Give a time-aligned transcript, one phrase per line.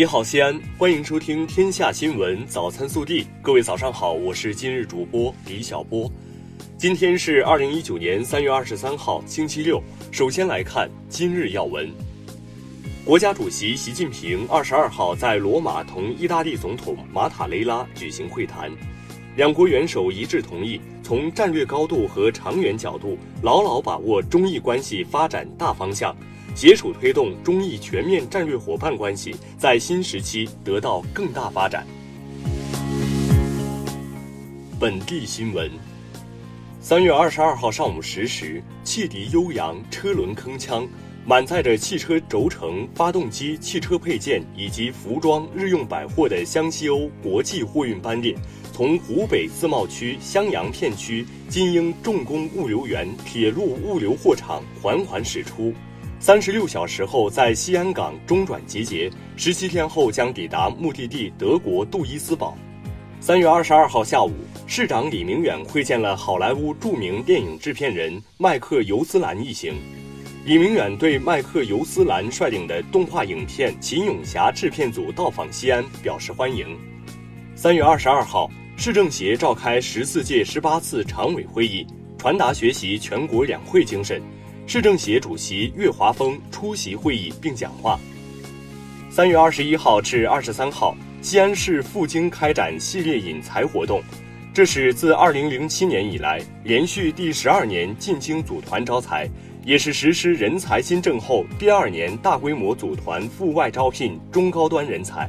[0.00, 3.22] 你好，西安，欢迎收听《天下新闻早餐速递》。
[3.42, 6.10] 各位早上好，我是今日主播李小波。
[6.78, 9.78] 今天是二零一九年三月二十三号，星期六。
[10.10, 11.92] 首先来看今日要闻。
[13.04, 18.72] 国家主席习近平二十二号在罗马同意大利总统马塔雷拉举行会谈，
[19.36, 26.16] 两国元首一致同意从战略高度和长远角度牢牢把握中意关系发展大方向。
[26.54, 31.86] 携手推动中意全面战略伙伴关系在新时期得到更大发展。
[34.78, 35.70] 本地新闻：
[36.80, 40.88] 三月二十二号上午十时，汽笛悠扬，车轮铿锵，
[41.26, 48.34] 满载着汽车轴承、发动机、汽车配件以及服装、日用百货的湘西欧国际货运班列，
[48.72, 55.74] 从湖北自贸区襄阳片区金鹰重工物流园铁路物流货场缓缓驶出。
[56.22, 62.54] 三十六小时后，在西安港中转集结，十七天后将抵达目的地德国杜伊斯堡。
[63.20, 64.30] 三月二十二号下午，
[64.66, 69.74] 市长李明远会见了好莱坞著名电影制片人麦克尤斯兰一行。
[70.44, 76.66] 李明远对麦克尤斯兰率领的动画影片《秦勇侠》制片组到访西安表示欢迎。
[77.56, 81.86] 三月二十二号，市政协召开十四届十八次常委会议，
[82.18, 84.20] 传达学习全国两会精神。
[84.72, 87.98] 市政协主席岳华峰出席会议并讲话。
[89.10, 94.00] 三月二十一号至二十三号，西安市赴京开展系列引才活动，
[94.54, 99.28] 这是自二零零七年以来连续第十二年进京组团招才，
[99.64, 105.28] 也是实施人才新政后第二年大规模组团赴外招聘中高端人才。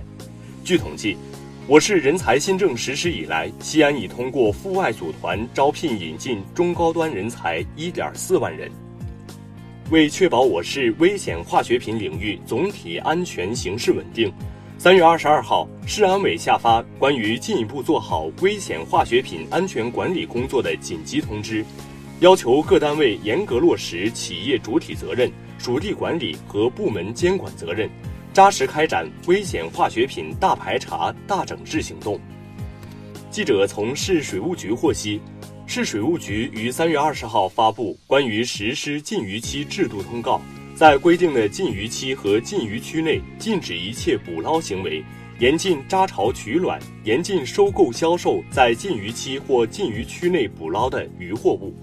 [0.64, 1.18] 据统计，
[1.66, 8.72] 我市人才新政实施以来，西安已通过赴外组团招聘引进中高端人才一点四万人。
[9.92, 14.32] 为确保我市危险化学品领域总体安全形势稳定，
[14.78, 21.66] 三月二十二号，市安委下发关于进一步做好危险化学品安全管理工作的紧急通知，
[22.22, 27.90] 要求各单位严格落实企业主体责任、属地管理和部门监管责任，
[28.32, 32.18] 扎实开展危险化学品大排查、大整治行动。
[33.30, 35.20] 记者从市水务局获悉。
[35.74, 40.42] 市水务局于三月二十号发布关于实施禁渔期制度通告，
[40.76, 45.02] 在规定的禁渔期和禁渔区内禁止一切捕捞行为，
[45.40, 51.74] 严禁扎巢取卵，严禁收购销售在禁渔期或禁渔区内捕捞的渔获物。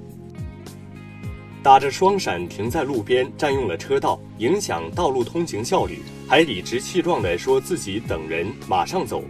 [1.63, 9.25] 打着双闪停在路边，占用了车道，影响道路通行效率，还理直气壮地说自己等人，马上走。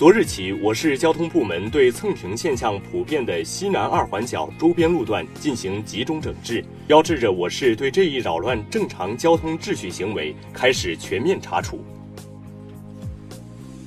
[0.00, 11.84] 昨日起，我市交通部门对蹭停现象普遍的西南二环角周边路段进行集中整治，标志着我市对这一扰乱正常交通秩序行为开始全面查处。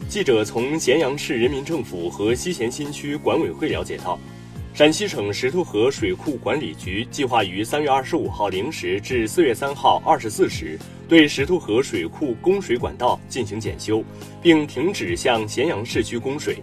[0.07, 4.19] 记者从咸阳市人民政府和西咸新区管委会了解到。
[4.73, 14.03] 陕西省石头河水库管理局计划于三月二十五号零时至四月三号二十四时，对石头河水库供水管道进行检修，
[14.41, 16.57] 并停止向咸阳市区供水。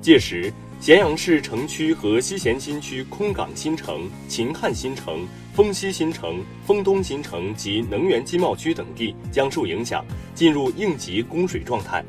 [0.00, 10.04] 届时，咸阳市城区和西咸新区空港新城、秦汉新城、丰西新城、丰东新城及能源经贸区等地将受影响，
[10.34, 12.04] 进入应急供水状态。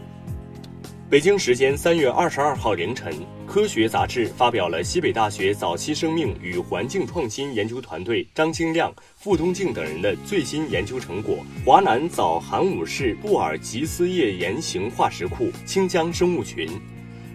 [1.08, 3.14] 北京时间三月二十二号凌晨。
[3.48, 16.68] 科学杂志发表了西北大学早期生命与环境创新研究团队张清亮、傅东静等人的最新研究成果——华南早寒武市布尔吉斯页岩型化石库清江生物群，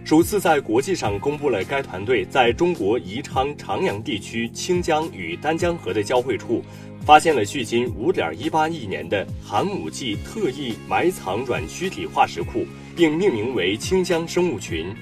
[0.03, 6.63] 首次在国际上公布了该团队在中国宜昌长阳地区清江与丹江河的交汇处，
[7.03, 12.63] 发现了距今五点一八亿年的寒武纪特异埋藏软躯体化石库，
[12.95, 14.93] 并命名为清江生物群。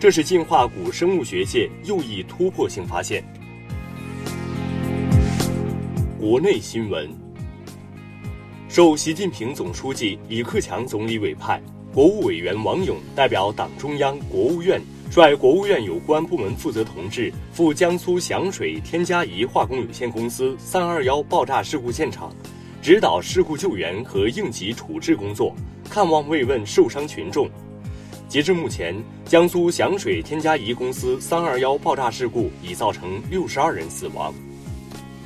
[0.00, 3.24] 这是进化古生物学界又一突破性发现。
[6.20, 7.10] 国内新闻：
[8.68, 11.60] 受习近平总书记、李克强总理委派，
[11.92, 14.80] 国务委员王勇代表党中央、国务院，
[15.10, 22.32] 率国务院有关部门负责同志赴江苏响水天嘉仪化工有限公司“三二幺”爆炸事故现场，
[22.80, 25.52] 指导事故救援和应急处置工作，
[25.90, 27.50] 看望慰问受伤群众。
[28.28, 28.94] 截至目前，
[29.24, 34.34] 江苏响水添加仪公司“三二幺”爆炸事故已造成六十二人死亡。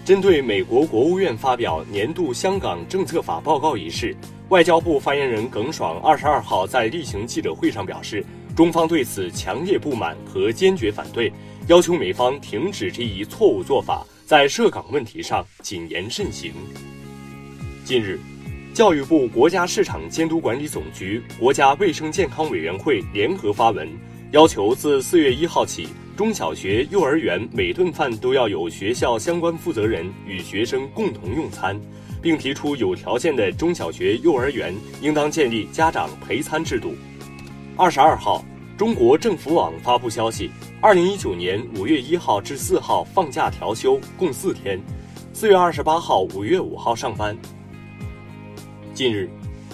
[0.04, 4.16] 针对美国国务院发表年度香港政策法报告一事，
[4.50, 11.32] 外交部发言人耿爽二十二号在例行记者会上表示，中方对此强烈不满和坚决反对，
[11.66, 16.52] 要求美方停止这一错误做法，在涉港问题上谨言慎行。
[17.84, 18.16] 近日。
[18.74, 23.86] 教育部国家市场监督管理总局、国家卫生健康委员会联合发文，
[24.30, 25.86] 要求自四月一号起，
[26.16, 31.78] 中小学、幼儿园每顿饭都要有学校相关负责人与学生共同用餐，
[32.22, 36.94] 并提出有条件的中小学、幼儿园应当建立家长陪餐制度。
[37.76, 38.42] 二十二号，
[38.78, 44.80] 中国政府网发布消息，二零一九年五月一号至四号放假调休，共四天，
[45.34, 47.36] 四月二十八号、五月五号上班。
[48.94, 49.26] 近日，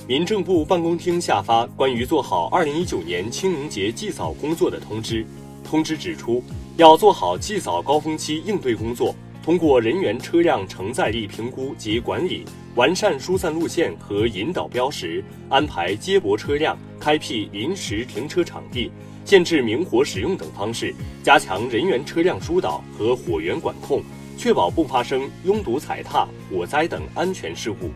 [0.06, 5.26] 民政部办公厅下发关于做好2019年清明节祭扫工作的通知。
[5.64, 6.40] 通知指出，
[6.76, 9.12] 要做好祭扫高峰期应对工作，
[9.42, 12.44] 通过人员车辆承载力评估及管理，
[12.76, 18.88] 完善疏散路线和引导标识，安排接驳车辆，开辟临时停车场地，
[19.24, 20.94] 限制明火使用等方式，
[21.24, 24.00] 加强人员车辆疏导和火源管控，
[24.36, 27.90] 确保不发生拥堵踩踏、火灾等安全事故。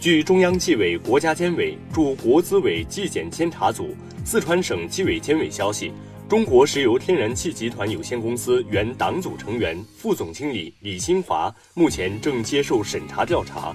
[0.00, 5.92] 据中央纪委国家监委驻国资委纪检监察组、四川省纪委监委消息，
[6.28, 13.74] 中国石油天然气集团有限公司原党组成员、副总经理李新华目前正接受审查调查。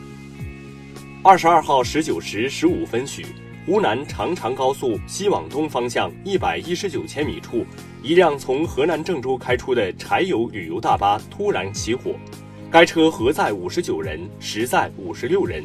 [1.21, 3.25] 二十二号十九时十五分许，
[3.65, 7.65] 湖南长长高速西往东方向一百一十九千米处，
[8.01, 12.15] 一辆从河南郑州开出的柴油旅游大巴突然起火，
[12.71, 15.61] 该车核载五十九人，实载五十六人。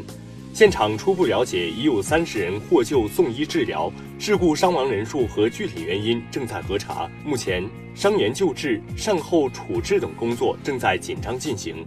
[0.58, 7.08] 现场初步了解，已有三十人获救送医治疗，事故伤亡人数和具体原因正在核查。
[7.24, 7.64] 目前，
[7.94, 11.86] 伤员救治、善后处置等工作正在紧张进行。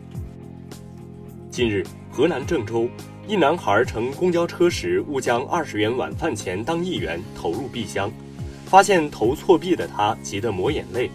[1.50, 2.88] 近日，河南郑州
[3.28, 8.10] 一男孩乘公交车时误将二十元晚饭钱当一元投入币箱，
[8.68, 11.12] 发现投错币的他急得抹眼泪。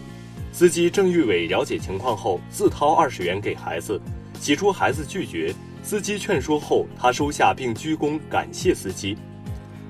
[0.51, 3.99] 司机郑玉伟了解情况后，自掏二十元给孩子，
[4.39, 5.51] 起初孩子拒绝。
[5.83, 9.17] 司机劝说后，他收下并鞠躬感谢司机。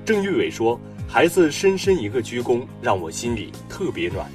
[0.06, 4.30] 郑玉伟说：“孩子深深一个鞠躬，让我心里特别暖。”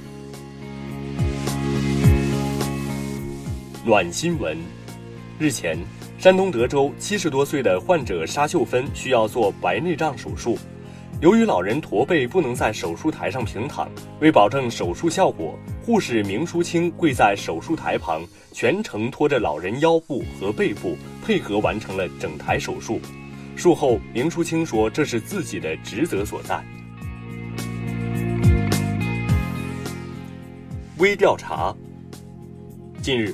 [3.85, 4.57] 暖新闻：
[5.39, 5.77] 日前，
[6.17, 10.57] 山东德州七十多岁的患者沙秀芬需要做白内障手术，
[11.23, 13.89] 由于老人驼背不能在手术台上平躺，
[14.19, 18.21] 为保证手术效果，护士明淑清跪在手术台旁，
[18.51, 20.97] 全程拖着老人腰部和背部。
[21.23, 22.99] 配合完成了整台手术。
[23.55, 26.61] 术后，明淑清说：“这是自己的职责所在。”
[30.99, 31.73] 微调查。
[33.01, 33.33] 近日，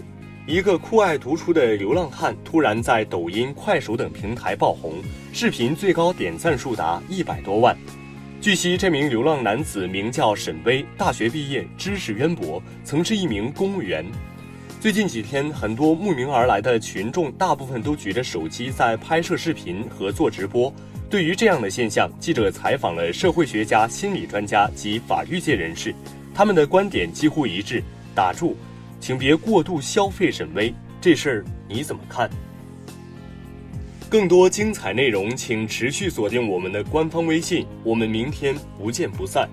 [0.49, 4.93] 一个酷爱读书的流浪汉突然在抖音、快手等平台爆红，
[5.31, 7.77] 视频最高点赞数达一百多万。
[8.41, 14.03] 据悉，这名流浪男子名叫沈威，大学毕业，知识渊博，曾是一名公务员。
[14.79, 20.73] 最近几天，很多慕名而来的群众，大部分都举着手机在拍摄视频和做直播。
[21.11, 25.93] 对于这样的现象，记者采访了社会学家、心理专家及法律界人士，
[26.33, 27.83] 他们的观点几乎一致。
[28.15, 28.57] 打住，
[28.99, 32.29] 请别过度消费沈威，这事儿你怎么看？
[34.09, 39.47] 更多精彩内容，请持续锁定我们的官方微信，我们明天不见不散。